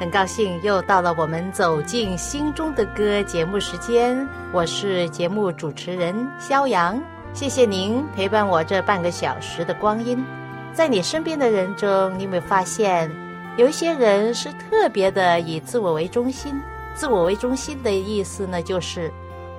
[0.00, 6.98] 很高兴又到了我们走进心中的歌节目时间，我是节目主持人肖阳。
[7.34, 10.24] 谢谢您陪伴我这半个小时的光阴。
[10.72, 13.14] 在你身边的人中，你有没有发现
[13.58, 16.58] 有一些人是特别的以自我为中心？
[16.94, 19.12] 自我为中心的意思呢，就是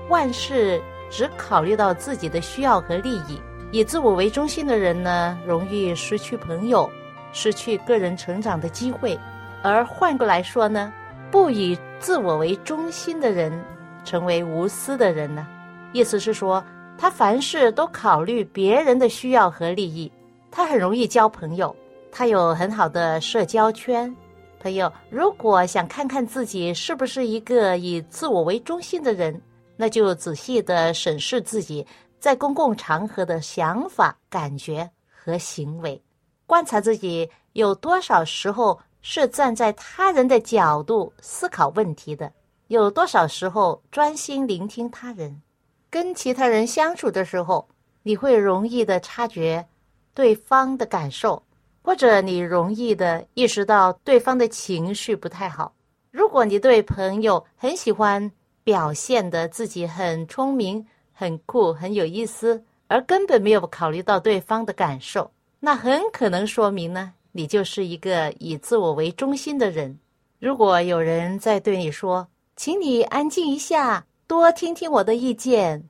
[0.10, 0.82] 万事
[1.12, 3.40] 只考虑到自己的需要和利益。
[3.70, 6.90] 以自我为中心的人呢，容易失去朋友，
[7.32, 9.16] 失去个人成长的机会。
[9.64, 10.92] 而换过来说呢，
[11.30, 13.54] 不以自我为中心的人，
[14.04, 15.48] 成为无私的人呢？
[15.94, 16.64] 意思是说，
[16.98, 20.12] 他凡事都考虑别人的需要和利益，
[20.50, 21.76] 他很容易交朋友，
[22.12, 24.14] 他有很好的社交圈。
[24.60, 29.40] 朋友，如果想看看自己是不是一个以自我为中心的人，
[29.78, 31.86] 那就仔细的审视自己
[32.20, 36.02] 在公共场合的想法、感觉和行为，
[36.48, 38.80] 观察自己有多少时候。
[39.02, 42.32] 是站在他人的角度思考问题的，
[42.68, 45.42] 有多少时候专心聆听他人？
[45.90, 47.68] 跟其他人相处的时候，
[48.04, 49.68] 你会容易的察觉
[50.14, 51.44] 对方的感受，
[51.82, 55.74] 或者你容易的意识到对方的情绪不太好。
[56.12, 58.32] 如果你对朋友很喜欢
[58.64, 67.14] 表现的自己很聪明、很酷、很有意思，而根本没有考虑到对方的感受，那很可能说明呢。
[67.32, 69.98] 你就是一个以自我为中心的人。
[70.40, 72.28] 如果有人在对你说
[72.58, 75.88] ：“请你安静一下，多听听我的意见。”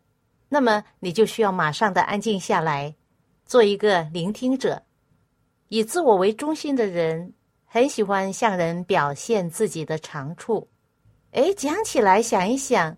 [0.49, 2.93] 那么你就需要马上的安静下来，
[3.45, 4.81] 做一个聆听者。
[5.69, 7.33] 以自我为中心的人
[7.65, 10.67] 很喜欢向人表现自己的长处。
[11.31, 12.97] 哎，讲起来想一想，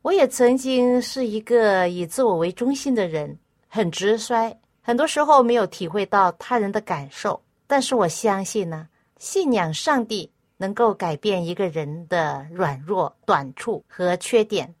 [0.00, 3.38] 我也曾经是一个以自我为中心的人，
[3.68, 7.38] 很直率，很多时候没有体会到他人的感受。
[7.66, 14.74] 但是我相信呢，信仰上帝能够改变一个人的软弱、短处和缺点，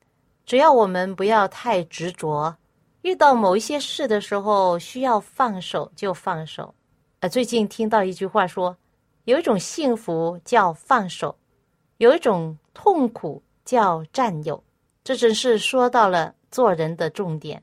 [0.44, 2.56] 只要我们不要太执着。
[3.02, 6.74] 遇到某一些事的时候，需要放手就放手。
[7.20, 8.76] 呃，最近听到一句话说，
[9.24, 11.36] 有一种幸福叫放手，
[11.98, 14.62] 有一种痛苦叫占有。
[15.02, 17.62] 这真是说到了做人的重点。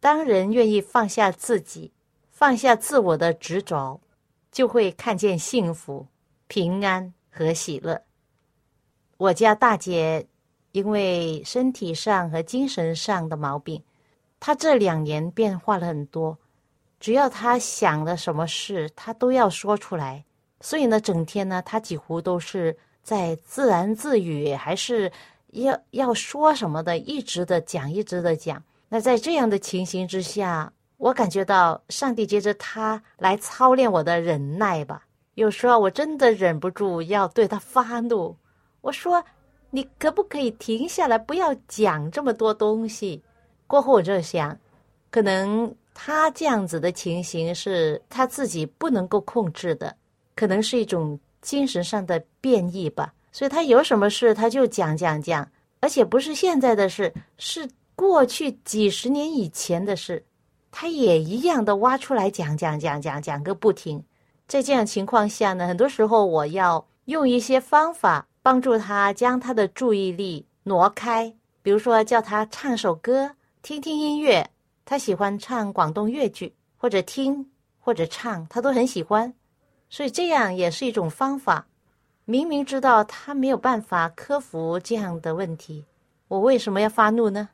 [0.00, 1.92] 当人愿意放下自己，
[2.30, 4.00] 放下自我的执着。
[4.54, 6.06] 就会看见幸福、
[6.46, 8.00] 平安和喜乐。
[9.16, 10.24] 我家大姐
[10.70, 13.82] 因为身体上和精神上的毛病，
[14.38, 16.38] 她这两年变化了很多。
[17.00, 20.24] 只要她想了什么事，她都要说出来。
[20.60, 25.10] 所以呢，整天呢，她几乎都是在自言自语，还是
[25.48, 28.62] 要要说什么的，一直的讲，一直的讲。
[28.88, 30.72] 那在这样的情形之下，
[31.04, 35.04] 我感觉到上帝借着他来操练我的忍耐吧。
[35.34, 38.34] 有时候我真的忍不住要对他发怒。
[38.80, 39.22] 我说
[39.68, 43.22] ：“你可不可以停下来，不要讲这么多东西？”
[43.68, 44.58] 过后我就想，
[45.10, 49.94] 可能他这样子的情形是他自己不能够控制的，
[50.34, 53.12] 可能是一种精神上的变异吧。
[53.30, 55.46] 所以他有什么事他就讲讲讲，
[55.80, 60.24] 而且不是现在的事，是过去几十年以前的事。
[60.76, 64.02] 他也一样的挖出来讲讲讲讲讲个不停，
[64.48, 71.32] 在这样情况下呢，很多时候我要用一些方法帮助他将他的注意力挪开，
[71.62, 73.30] 比如说叫他唱首歌，
[73.62, 74.50] 听听音乐，
[74.84, 77.48] 他喜欢唱广东粤剧，或者听
[77.78, 79.32] 或者唱，他都很喜欢，
[79.88, 81.68] 所以这样也是一种方法。
[82.24, 85.84] 明明知道他没有办法克服这样的问题，
[86.26, 87.50] 我为什么要发怒呢？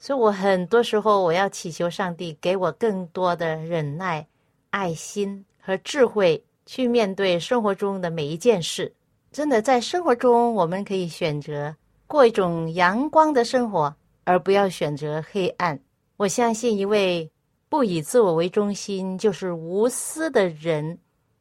[0.00, 4.26] 所以，我很多时候我要祈求上帝给我更多的忍耐、
[4.70, 8.92] 爱心和智慧，去面对生活中的每一件事。
[9.32, 11.74] 真的，在生活中，我们可以选择
[12.06, 15.78] 过一种阳光的生活，而不要选择黑暗。
[16.16, 17.30] 我相信，一位
[17.68, 20.98] 不以自我为中心，就是无私的人，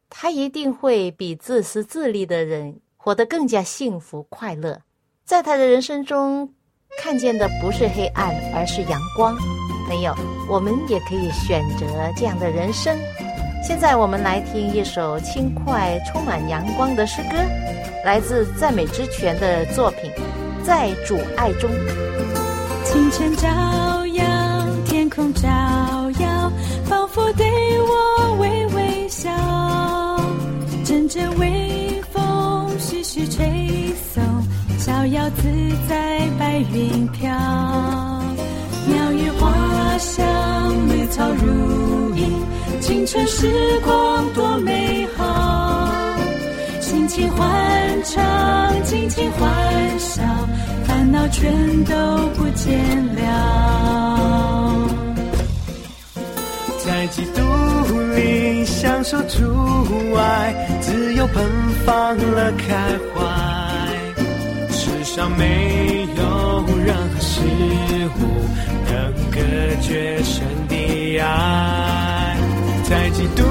[0.10, 4.82] 他一定会比自私自利的人活得更加幸福快乐。
[5.24, 6.54] 在他的人生中，
[6.96, 9.36] 看见的不是黑暗，而是阳光。
[9.88, 10.14] 朋友，
[10.50, 11.86] 我们也可以选择
[12.16, 12.98] 这样的人生。
[13.64, 17.38] 现在我们来听一首轻快、充满阳光的诗歌，
[18.06, 20.12] 来自赞美之泉的作品
[20.66, 21.70] 《在主爱中》。
[22.84, 24.06] 清晨照
[36.60, 37.30] 云飘。
[38.88, 40.26] 鸟语花香，
[40.90, 42.32] 绿草如茵，
[42.82, 46.18] 青春时光多美好。
[46.80, 48.24] 心情欢畅，
[48.84, 50.24] 尽情欢笑。
[50.86, 51.52] 烦恼全
[51.84, 51.94] 都
[52.36, 52.80] 不见
[53.16, 54.88] 了，
[56.86, 57.42] 在基督
[58.16, 61.46] 里享受主爱，自由奔
[61.86, 63.22] 放了开怀。
[64.72, 65.87] 世上没
[68.08, 68.20] 物
[68.86, 69.38] 能隔
[69.82, 72.38] 绝神的爱，
[72.84, 73.44] 在基督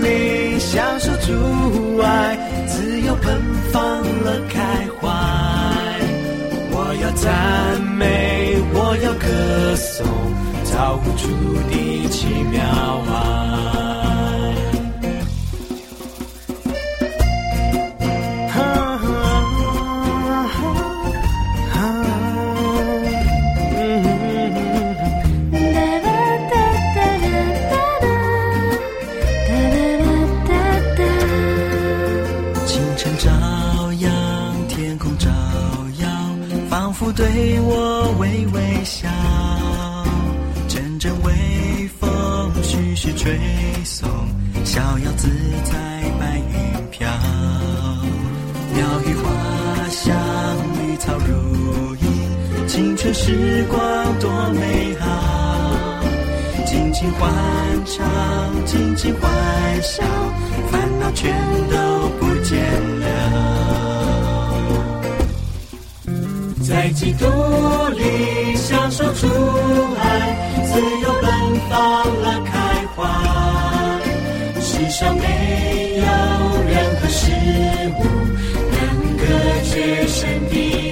[0.00, 2.36] 里享受主爱，
[2.66, 3.40] 自由奔
[3.72, 4.60] 放了开
[5.00, 5.08] 怀。
[6.74, 10.06] 我要赞美，我要歌颂，
[10.64, 11.28] 造物主
[11.70, 12.60] 的奇妙
[13.08, 14.01] 爱。
[42.82, 43.38] 风徐徐吹
[43.84, 44.08] 送，
[44.64, 45.28] 逍遥自
[45.62, 45.72] 在
[46.18, 47.08] 白云飘。
[48.74, 49.30] 鸟语花
[49.88, 50.16] 香，
[50.76, 52.04] 绿草如茵，
[52.66, 53.78] 青春时光
[54.18, 55.06] 多美好。
[56.66, 57.32] 尽情欢
[57.86, 58.04] 唱，
[58.66, 59.30] 尽情欢
[59.80, 60.02] 笑，
[60.72, 61.32] 烦恼全
[61.70, 62.58] 都不见
[62.98, 63.06] 了。
[66.68, 67.26] 在基督
[67.96, 69.28] 里享受主
[70.00, 71.30] 爱，自由奔
[71.70, 71.78] 放
[72.22, 72.51] 了。
[74.92, 75.24] 上没
[75.96, 76.04] 有
[76.68, 77.32] 任何事
[77.98, 78.04] 物
[78.70, 79.24] 能隔
[79.64, 80.91] 绝神的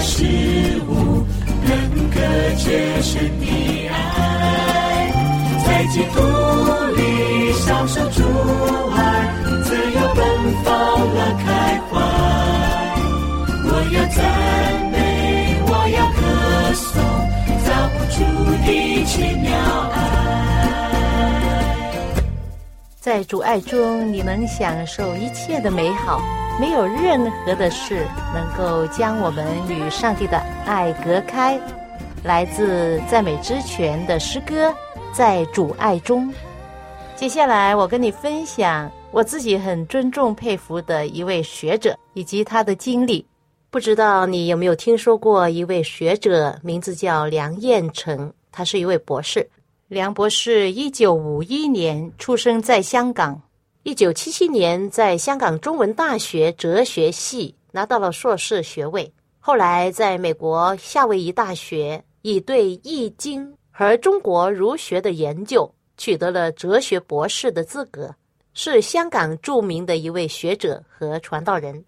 [0.00, 0.24] 事
[0.88, 0.90] 物
[1.64, 1.70] 能
[2.10, 2.16] 隔
[2.56, 3.44] 绝神的
[3.88, 3.94] 爱，
[5.64, 6.20] 在基督
[6.96, 7.00] 里
[7.52, 8.22] 享受主
[8.94, 8.98] 爱，
[9.64, 10.24] 自由奔
[10.64, 10.72] 放
[11.14, 11.46] 了开
[11.90, 11.92] 怀。
[13.68, 14.18] 我要赞
[14.92, 14.94] 美，
[15.66, 16.20] 我要歌
[16.74, 16.94] 颂，
[17.64, 18.14] 造不出
[18.64, 18.68] 的
[19.04, 19.12] 奇
[19.42, 19.46] 妙
[19.92, 19.94] 爱。
[23.00, 26.20] 在主爱中，你能享受一切的美好，
[26.58, 31.60] 没有任何的事能够将我们与上帝的爱隔开。
[32.24, 34.74] 来自赞美之泉的诗歌，
[35.12, 36.32] 在主爱中。
[37.14, 43.24] 接下来，我跟你分享我自己很尊重佩服的一位学者以及他的经历。
[43.70, 49.46] 不知道你有没有听说过一位学者，名字叫梁彦成，他是一位博士。
[49.88, 53.40] 梁博士一九五一年出生在香港，
[53.86, 68.12] 一九七七年在香港中文大学哲学系拿到了硕士学位，后来在美国夏威夷大学以对《易经》和中国儒学的研究取得了哲学博士的资格，
[68.54, 71.84] 是香港著名的一位学者和传道人。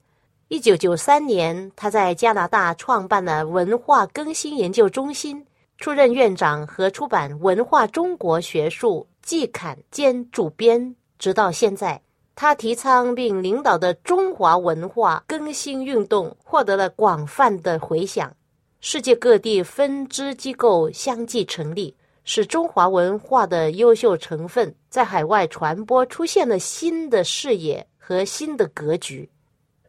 [0.47, 5.45] 一九九三年，他在加拿大创办了文化更新研究中心，
[5.79, 12.01] 出任院长和出版《文化中国学术季刊》兼主编，直到现在。
[12.35, 18.33] 他提倡并领导的中华文化更新运动获得了广泛的回响，
[18.81, 29.29] 世界各地分支机构相继成立，使中华文化的优秀成分在海外传播出现了新的视野和新的格局。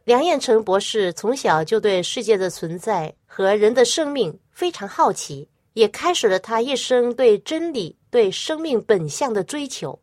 [0.02, 9.96] 梁彦成博士从小就对世界的存在和人的生命非常好奇，也开始了他一生对真理、对生命本相的追求。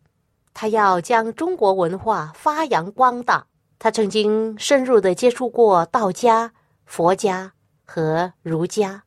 [0.60, 3.46] 他要将中国文化发扬光大。
[3.78, 6.52] 他曾经深入的接触过道家、
[6.88, 7.54] 佛家
[7.86, 9.04] 和儒家。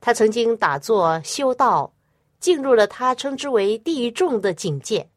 [0.00, 1.92] 他曾经打坐修道，
[2.38, 5.10] 进入了他称之为第一重的境界。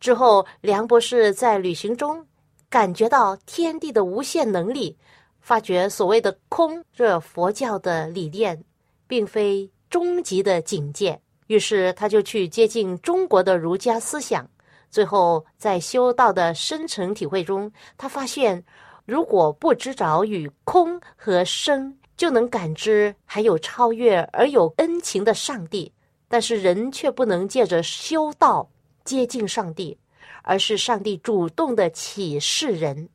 [0.00, 2.26] 之后，梁博士在旅行中
[2.68, 4.98] 感觉到天地的无限能力，
[5.40, 8.60] 发觉所谓的空，这佛教的理念，
[9.06, 11.20] 并非终极的境界。
[11.46, 14.44] 于是，他就去接近中国的儒家思想。
[14.92, 18.62] 最后，在修道的深层体会中，他发现，
[19.06, 25.90] 如果不知着与空和生，就能感知还有超越而有恩情的上帝。
[26.28, 28.70] 但是人却不能借着修道
[29.02, 29.98] 接近上帝，
[30.42, 33.08] 而是上帝主动的启示人。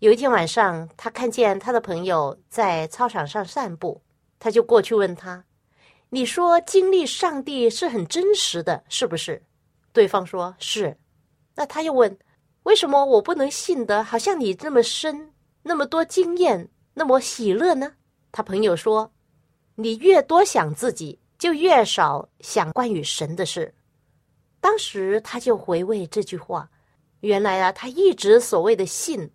[0.00, 4.02] 有一天晚上，他看见他的朋友在操场上散步，
[4.38, 5.42] 他就过去问他
[6.10, 9.42] ：“你说经历上帝是很真实的，是不是？”
[9.90, 10.94] 对方说：“是。”
[11.54, 12.18] 那他又问
[12.64, 15.32] ：“为什么我不能信得好像你这么深，
[15.62, 17.92] 那么多经验，那么喜乐呢？”
[18.32, 19.12] 他朋友说
[19.76, 23.72] ：“你越多想自己，就越少想关于神的事。”
[24.60, 26.68] 当时他就回味这句话，
[27.20, 29.30] 原来啊，他一直所谓的信，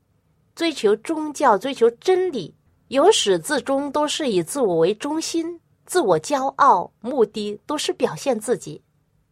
[0.55, 2.53] 追求宗教，追求真理，
[2.89, 8.81] 由始至终都是以自我为中心，自我骄傲，目的都是表现自己。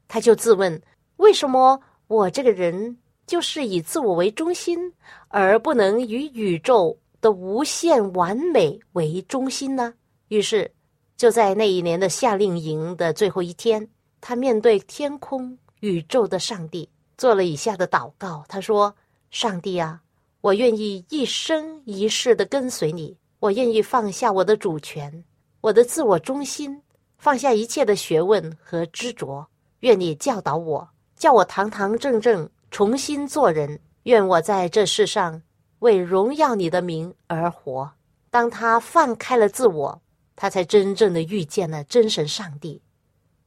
[0.07, 0.81] 他就自问：
[1.17, 1.81] 为什么？
[2.07, 4.93] 我这个人就是以自我为中心，
[5.27, 9.93] 而不能以宇宙的无限完美为中心呢。
[10.29, 10.71] 于是，
[11.17, 13.85] 就在那一年的夏令营的最后一天，
[14.21, 16.87] 他面对天空、宇宙的上帝，
[17.17, 18.45] 做了以下的祷告。
[18.47, 18.95] 他说
[19.29, 20.01] ：“上帝啊，
[20.39, 25.23] 我愿意一生一世的跟随你，我愿意放下我的主权、
[25.59, 26.81] 我的自我中心，
[27.17, 29.45] 放下一切的学问和执着，
[29.81, 35.41] 愿你教导我。”叫我堂堂正正重新做人，愿我在这世上
[35.79, 37.91] 为荣耀你的名而活。
[38.29, 39.99] 当他放开了自我，
[40.35, 42.79] 他才真正的遇见了真神上帝。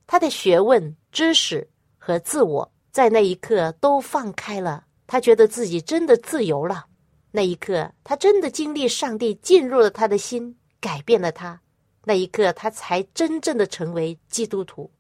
[0.07, 6.87] 他的学问、知识和自我在那一刻都放开了，他觉得自己真的自由了。
[7.31, 11.61] 那一刻，他真的经历上帝进入了他的心，改变了他。
[12.05, 14.91] 那一刻，他才真正的成为基督徒。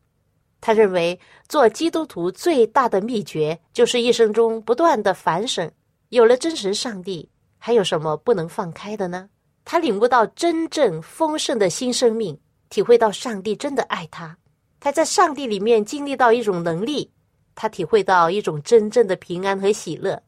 [0.60, 5.70] 他认为，做基督徒最大的秘诀就是一生中不断的反省。
[6.10, 9.30] 有了真神上帝，还有什么不能放开的呢？
[9.64, 12.38] 他领悟到真正丰盛的新生命，
[12.68, 14.36] 体会到上帝真的爱他。
[14.80, 17.10] 他在上帝里面经历到一种能力，
[17.54, 20.22] 他体会到一种真正的平安和喜乐。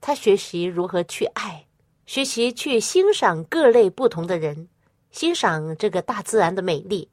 [0.00, 1.66] 他学习如何去爱，
[2.06, 4.68] 学习去欣赏各类不同的人，
[5.10, 7.08] 欣赏这个大自然的美丽。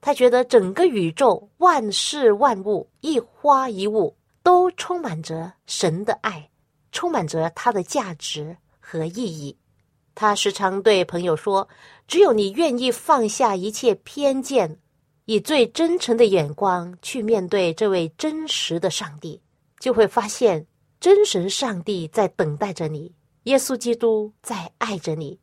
[0.00, 6.48] 他觉得整个宇宙万事万物一花一物都充满着神的爱，
[6.92, 9.56] 充满着它的价值和意义。
[10.14, 11.68] 他时常对朋友说
[12.08, 14.78] ：“只有你愿意放下一切偏见，
[15.26, 19.40] 以最真诚的眼光去面对这位真实的上帝，
[19.78, 20.66] 就会发现
[20.98, 23.14] 真神上帝在等待着你，
[23.44, 25.38] 耶稣基督在爱着你。”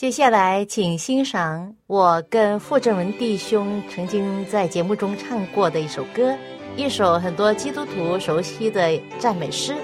[0.00, 6.34] 接下来，请欣赏我跟傅正文弟兄曾经在节目中唱过的一首歌，
[6.74, 9.74] 一首很多基督徒熟悉的赞美诗《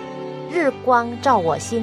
[0.51, 1.81] 日光照我心》。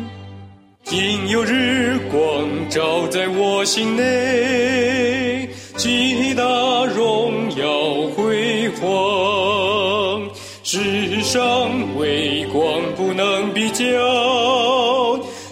[0.84, 5.48] 今有日光照在我心内，
[5.78, 6.44] 极大
[6.86, 10.28] 荣耀辉煌，
[10.63, 13.86] 世上微光不能比较，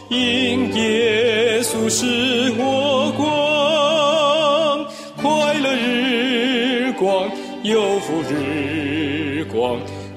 [0.09, 0.60] 因
[1.61, 2.31] 稣是。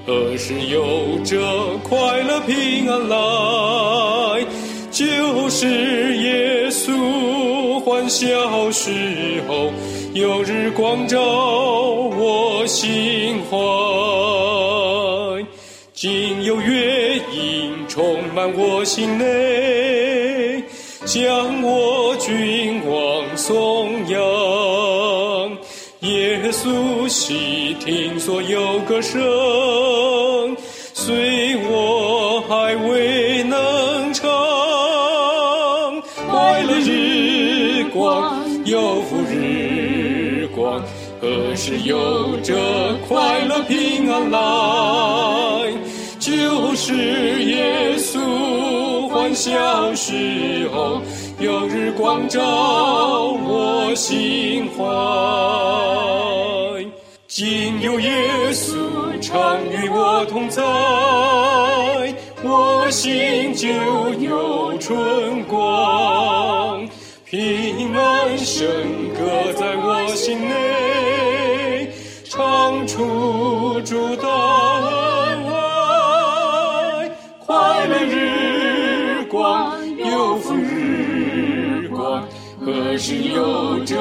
[0.07, 1.35] 何时有这
[1.79, 3.15] 快乐平安来？
[4.91, 8.91] 就是耶稣欢笑时
[9.47, 9.71] 候，
[10.13, 13.57] 有日光照我心怀。
[15.93, 19.25] 今有月影充满我心内，
[21.05, 24.19] 将我君王颂扬。
[26.01, 30.57] 耶稣喜听所有歌声，
[30.93, 34.27] 虽我还未能唱。
[36.31, 40.81] 快乐日光，有福日光，
[41.21, 42.55] 何时有这
[43.07, 44.39] 快乐平安来？
[46.19, 46.93] 就是
[47.43, 48.14] 耶稣
[49.35, 51.01] 小时候。
[51.37, 54.85] 有日光照我心怀，
[57.27, 58.09] 今有耶
[58.53, 58.73] 稣
[59.19, 60.63] 常与我同在，
[62.41, 63.67] 我心就
[64.17, 66.87] 有春光，
[67.25, 68.65] 平安圣
[69.09, 71.91] 歌在我心内，
[72.23, 74.25] 唱出主的
[83.05, 83.95] 何时有这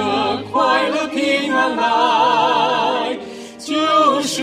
[0.51, 3.19] 快乐平安来？
[3.59, 4.43] 就是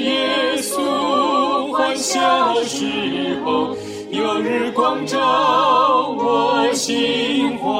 [0.00, 3.74] 耶稣欢笑时候，
[4.10, 5.18] 有日光照
[6.10, 7.72] 我心怀。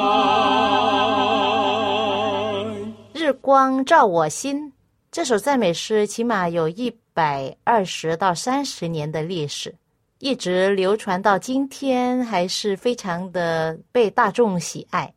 [3.13, 4.73] 日光照我心，
[5.11, 9.75] 这首赞美诗起码有一百二十到三十年的历史，
[10.17, 15.13] 一直流传到今天，还是非常的被大众喜爱。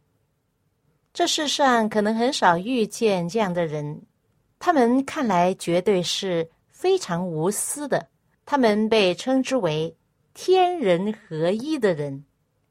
[1.17, 4.03] 这世上可能很少遇见这样的人。
[4.59, 8.07] 他们看来绝对是非常无私的，
[8.45, 9.97] 他们被称之为
[10.35, 12.23] 天人合一的人，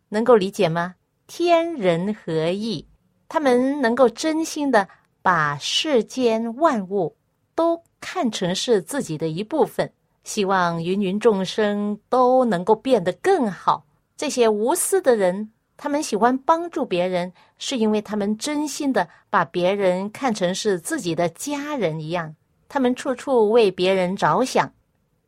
[0.10, 0.94] 能够理解吗？
[1.26, 2.86] 天人合一，
[3.28, 4.88] 他们能够真心的
[5.24, 7.16] 把世间万物
[7.56, 9.92] 都看成是自己的一部分，
[10.24, 13.84] 希望芸芸众生都能够变得更好。
[14.16, 15.50] 这些无私的人。
[15.78, 22.36] 他们喜欢帮助别人，是因为他们真心的把别人看成是自己的家人一样。
[22.68, 24.72] 他们处处为别人着想。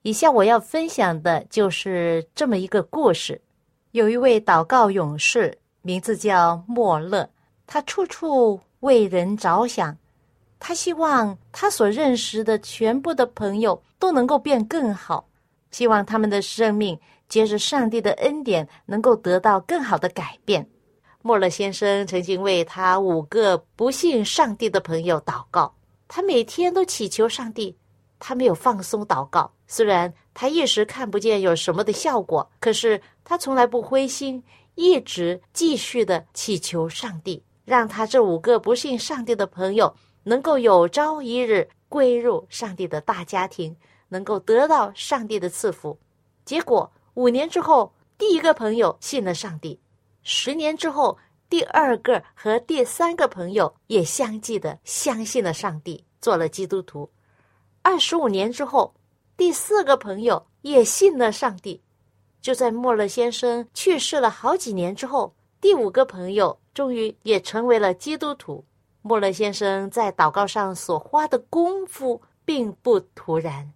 [0.04, 3.42] 以下我要分享的就是这么一个故事：
[3.92, 7.30] 有一位祷告勇士，名字叫莫勒，
[7.66, 9.98] 他处处为人着想，
[10.60, 15.27] 他希望他所认识的全部的朋友都能够变更好，
[15.72, 16.98] 希望他们的生命。
[17.28, 20.70] 接着，上帝的恩典能够得到更好的改变。
[21.22, 25.76] 莫勒先生曾经为他五个不信上帝的朋友祷告，
[26.08, 27.78] 他每天都祈求上帝。
[28.20, 34.42] 他没有放松祷告，虽然他一时看不见有什么的效果，可是他从来不灰心，
[34.76, 43.76] 一直继续的祈求上帝，让他这五个不信上帝的朋友能够有朝一日归入上帝的大家庭，
[44.08, 46.00] 能够得到上帝的赐福。
[46.46, 46.90] 结果。
[47.17, 49.80] 五年之后，第一个朋友信了上帝；
[50.21, 51.17] 十年之后，
[51.49, 57.10] 第二个和第三个朋友也相继的相信了上帝，做了基督徒。
[57.82, 58.93] 二十五年之后，
[59.36, 61.82] 第四个朋友也信了上帝。
[62.39, 68.63] 就在莫勒先生去世了好几年之后，第五个朋友终于也成为了基督徒。
[69.01, 73.73] 莫勒先生在祷告上所花的功夫并不突然，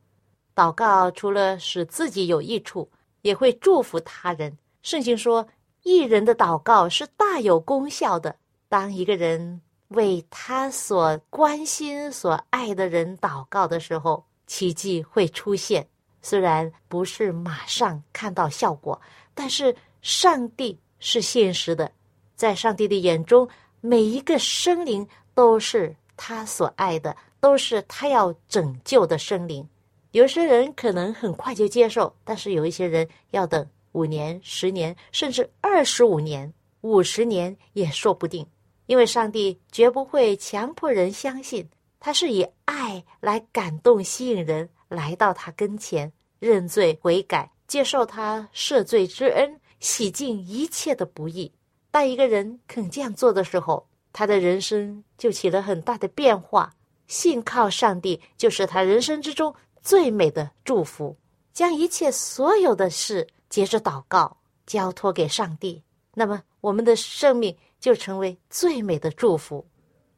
[0.54, 2.88] 祷告除了使自己有益处。
[3.22, 4.58] 也会祝福他人。
[4.82, 5.48] 圣经说，
[5.84, 8.36] 一人的祷告是大有功效的。
[8.68, 15.88] 当一个人为他所关心、所爱的人祷告的时候，奇迹会出现。
[16.22, 19.00] 虽然不是马上看到效果，
[19.34, 21.92] 但是上帝是现实的，
[22.36, 23.48] 在上帝的眼中，
[23.82, 29.68] 每一个生灵都是他所爱的，都是他要拯救的生灵。
[30.12, 38.45] 有些人可能很快就接受，但是有一些人要等五年、十年，甚至二十五年、五十年也说不定。
[38.88, 51.50] 因为上帝绝不会强迫人相信，他是以爱来感动、吸引人来到他跟前认罪悔改，接受他赦罪之恩，洗净一切的不义。
[51.89, 56.74] 当一个人肯这样做的时候，他的人生就起了很大的变化。
[57.08, 59.56] 信靠上帝就是他人生之中。
[59.82, 61.17] 最美的祝福，
[61.54, 69.65] 将一切所有的事接着祷告交托给上帝，那么我们的生命就成为最美的祝福。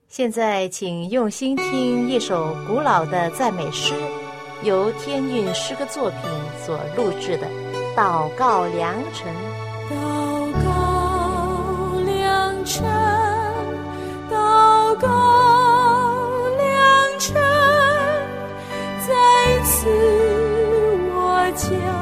[0.07, 3.95] 现在，请用心听一首古老的赞美诗，
[4.61, 6.19] 由天韵诗歌作品
[6.63, 7.47] 所录制的
[7.95, 9.33] 《祷告良辰》。
[9.89, 12.85] 祷告良辰，
[14.29, 15.42] 祷告
[19.83, 19.89] 是
[21.13, 21.92] 我家。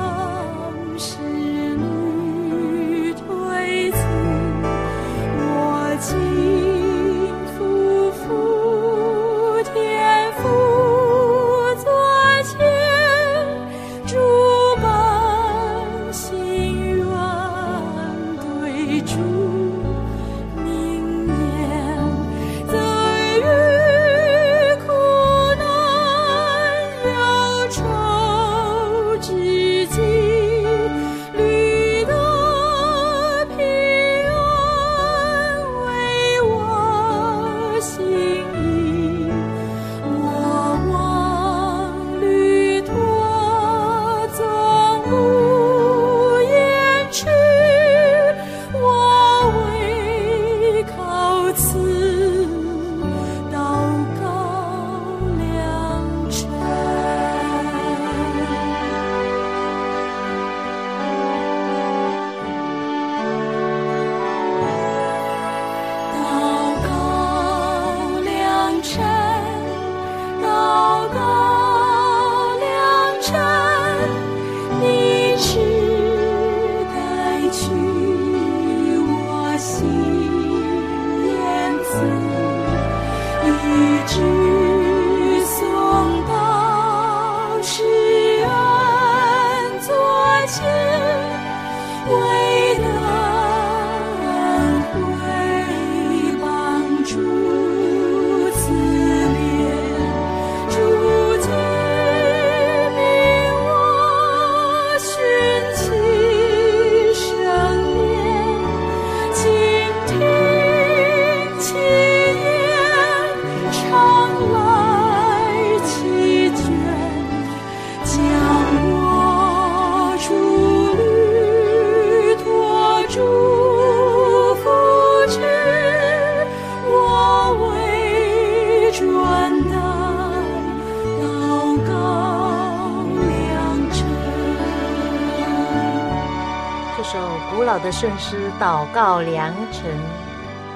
[137.72, 139.98] 好的圣诗祷告良辰，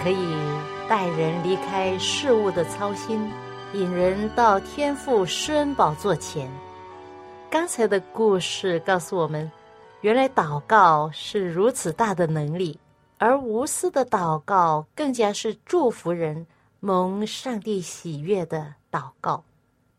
[0.01, 0.33] 可以
[0.87, 3.29] 带人离开事物的操心，
[3.73, 6.49] 引人到天父施恩宝座前。
[7.49, 9.51] 刚才的故事告诉我们，
[9.99, 12.79] 原来祷告是如此大的能力，
[13.17, 16.47] 而无私的祷告更加是祝福人、
[16.79, 19.43] 蒙上帝喜悦的祷告。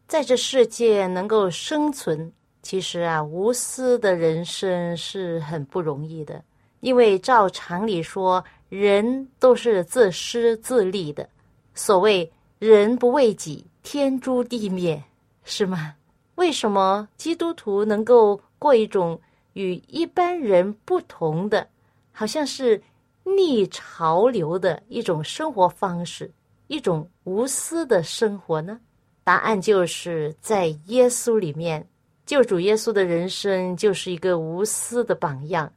[0.09, 2.32] 在这世界能够生存，
[2.62, 6.42] 其实啊，无私的人生是很不容易的。
[6.87, 11.29] 因为照常理说，人都是自私自利的。
[11.75, 15.03] 所谓“人不为己，天诛地灭”，
[15.42, 15.96] 是吗？
[16.37, 19.20] 为什么基督徒能够过一种
[19.55, 21.66] 与一般人不同的，
[22.12, 22.81] 好像是
[23.25, 26.31] 逆潮流的一种生活方式，
[26.68, 28.79] 一种无私的生活呢？
[29.25, 31.85] 答案就是在耶稣里面，
[32.25, 35.68] 救主耶稣的人生就是一个无私的榜样。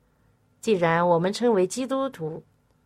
[0.61, 2.43] 既然我们称为基督徒，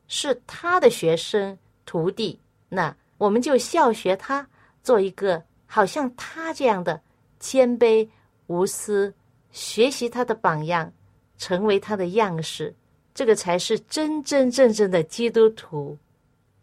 [0.07, 4.47] 是他的学生徒弟，那我们就效学他，
[4.83, 7.01] 做一个好像他这样的。
[7.39, 8.07] 谦卑
[8.47, 9.13] 无私，
[9.51, 10.89] 学习他的榜样，
[11.37, 12.73] 成为他的样式，
[13.13, 15.97] 这个才是真真正正的基督徒。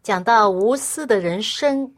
[0.01, 1.93] 讲到无私的人生，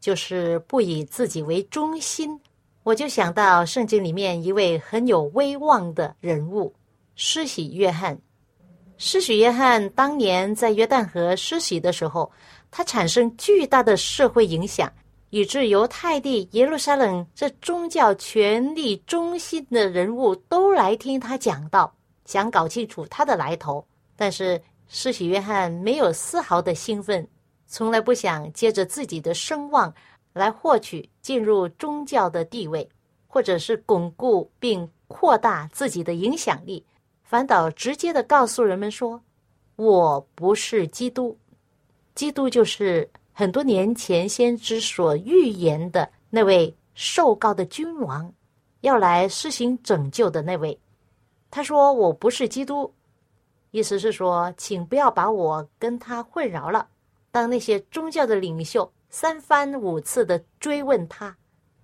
[0.00, 2.40] 就是不以自己为中心。
[2.82, 6.74] 我就想到圣经里面一位很有威望的人物——
[7.14, 8.18] 施洗约翰。
[9.06, 12.32] 施洗约翰当年在约旦河施洗的时候，
[12.70, 14.90] 他产生巨大的社会影响。
[15.28, 23.86] 以致犹太地耶路撒冷这宗教权力中心的人物都来听他讲道，想搞清楚他的来头。
[24.16, 27.28] 但是施洗约翰没有丝毫的兴奋，
[27.66, 29.92] 从来不想借着自己的声望
[30.32, 32.88] 来获取进入宗教的地位，
[33.26, 36.82] 或者是巩固并扩大自己的影响力，
[37.24, 39.20] 反倒直接的告诉人们说
[39.74, 41.36] ：“我不是基督，
[42.14, 48.32] 基督就是。”很多年前，先知所预言的那位受膏的君王，
[48.82, 50.78] 要来施行拯救的那位，
[51.50, 52.94] 他说：“我不是基督。”
[53.72, 56.86] 意思是说，请不要把我跟他混淆了。
[57.32, 61.36] 当那些宗教的领袖三番五次的追问他，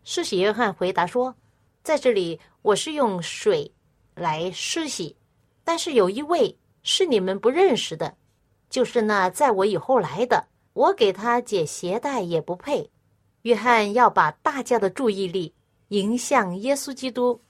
[0.05, 1.35] 施洗约翰回答说
[1.83, 3.69] ：“在这里，我是用水
[4.15, 5.17] 来施洗，
[5.71, 8.17] 但是有一位是你们不认识的，
[8.69, 12.91] 就是那在我以后来的。”我给他解鞋带也不配。
[13.43, 15.55] 约翰要把大家的注意力
[15.91, 17.41] 迎向耶稣基督。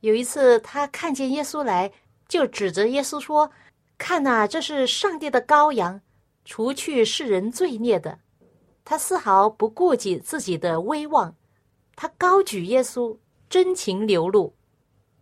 [0.00, 1.90] 有一次，他看见耶稣来，
[2.28, 3.50] 就指着耶稣说
[3.96, 5.98] ：“看呐，这是上帝的羔羊，
[6.44, 8.18] 除去世人罪孽的。”
[8.84, 11.34] 他丝毫不顾及自己的威望，
[11.96, 13.16] 他高举耶稣，
[13.48, 14.54] 真情流露。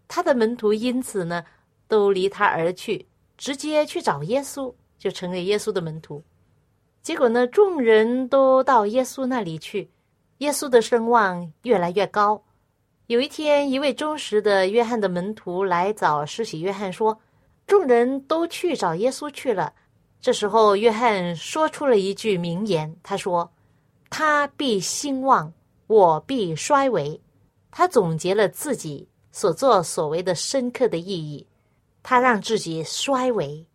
[0.09, 1.45] 他的门徒因此呢，
[1.91, 3.05] 都离他而去，
[3.37, 6.23] 直接去找耶稣，就成为耶稣的门徒。
[7.03, 9.91] 结果呢，众人都到耶稣那里去，
[10.39, 12.41] 耶稣的声望越来越高。
[13.09, 17.19] 有一天，一位忠实的约翰的门徒来找施洗约翰说
[17.67, 19.73] ：“众人都去找耶稣去了。”
[20.23, 23.51] 这时候，约翰说出了一句名言，他说
[24.09, 25.53] ：“他必兴旺，
[25.89, 27.21] 我必衰微。”
[27.73, 31.47] 他总结了自己所作所为的深刻的意义。
[32.03, 33.67] 他让自己衰微，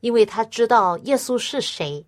[0.00, 2.04] 因为他知道耶稣是谁。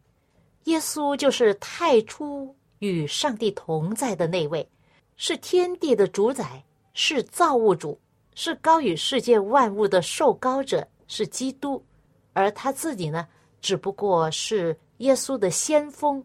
[0.64, 4.68] 耶稣就是太初与上帝同在的那位，
[5.16, 7.98] 是天地的主宰，是造物主，
[8.34, 11.84] 是高于世界万物的受高者，是基督。
[12.32, 13.26] 而他自己呢，
[13.60, 16.22] 只不过是耶稣的先锋。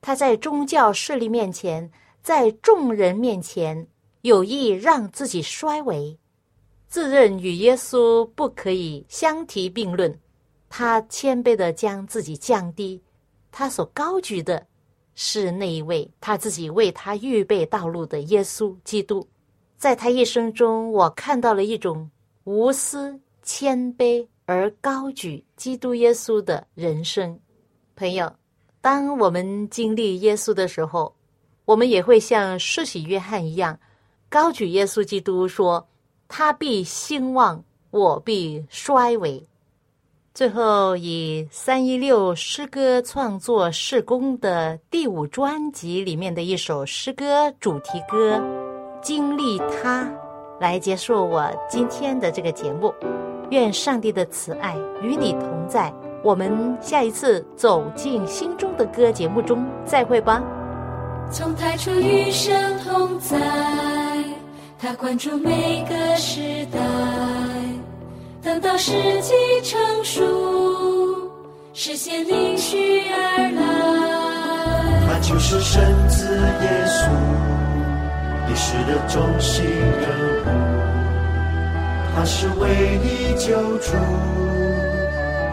[0.00, 1.90] 他在宗教势力面前，
[2.22, 3.86] 在众人面前，
[4.22, 6.16] 有意让自己衰微，
[6.92, 10.14] 自认与耶稣不可以相提并论。
[10.68, 13.02] 他谦卑的将自己降低。
[13.50, 14.66] 他所高举的，
[15.14, 19.26] 是那一位他自己为他预备道路的耶稣基督。
[19.78, 22.10] 在他一生中，我看到了一种
[22.44, 27.40] 无私、谦卑而高举基督耶稣的人生。
[27.96, 28.30] 朋友，
[28.82, 31.16] 当我们经历耶稣的时候，
[31.64, 33.80] 我们也会像施洗约翰一样，
[34.28, 35.88] 高举耶稣基督，说
[36.34, 39.46] ：“他必兴旺，我必衰微。”
[40.32, 48.36] 最后，以三一六诗歌创作事工的第五专辑里面的一首诗歌主题歌
[49.02, 50.04] 《经历他》
[50.58, 52.94] 来结束我今天的这个节目。
[53.50, 55.92] 愿上帝的慈爱与你同在。
[56.24, 60.42] 我们下一次走进心中的歌节目中再会吧。
[61.30, 63.38] 从太初与神同在，
[64.82, 66.40] 他关注每个时
[66.72, 66.80] 代。
[68.42, 68.90] 等到时
[69.20, 70.20] 机成熟。
[71.72, 73.62] 实现应许而来。
[75.06, 76.26] 他就是神子
[76.62, 77.06] 耶稣，
[78.48, 80.04] 历史的中心人
[80.42, 80.48] 物。
[82.16, 83.94] 他是唯一救主，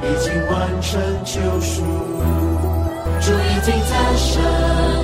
[0.02, 1.84] 已经完成救赎。
[3.22, 4.42] 主已经战胜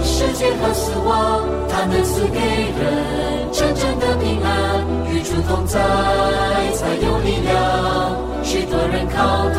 [0.03, 3.34] 世界和死亡，他能赐给人
[4.05, 4.85] 的平安。
[5.09, 5.79] 与主同在
[6.73, 7.53] 才有力量，
[8.43, 9.57] 许多人靠他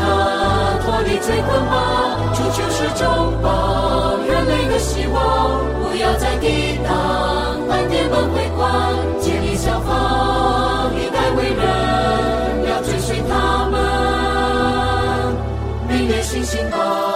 [0.85, 1.75] 脱离罪捆绑。
[2.33, 3.05] 主就是中
[3.41, 5.17] 保人类的希望，
[5.81, 6.93] 不要再抵挡
[7.69, 11.61] 恩典们辉光，建立效仿一代伟人，
[12.69, 13.75] 要追随他们，
[15.89, 17.06] 明月星星高。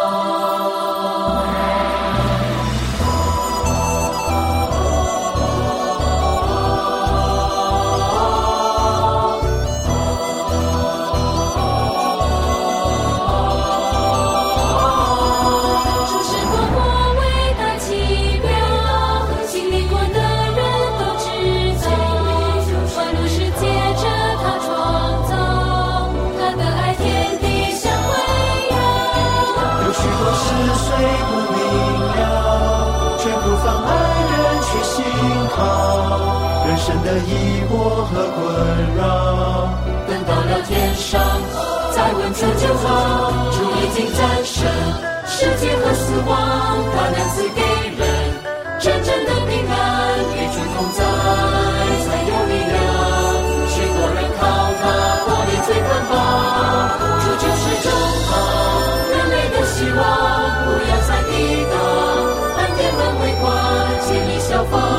[37.25, 37.71] 疑惑
[38.05, 38.39] 和困
[38.97, 39.01] 扰。
[40.07, 41.21] 等到了天上，
[41.91, 42.86] 再问求就好。
[43.51, 44.57] 主已经战胜
[45.25, 46.31] 世界和死亡，
[46.93, 47.62] 他能赐给
[47.97, 48.01] 人
[48.79, 49.75] 真正的平安，
[50.36, 50.99] 与主同在
[52.03, 52.75] 才有力量。
[53.69, 54.41] 许多人靠
[54.81, 54.84] 他
[55.25, 56.13] 脱离最捆绑，
[57.21, 57.88] 主就是拯
[58.27, 58.31] 救
[59.12, 59.99] 人类的希望。
[60.65, 61.31] 不要再抵
[61.71, 61.73] 挡，
[62.57, 63.45] 恩典的为光，
[64.05, 64.90] 千你效仿。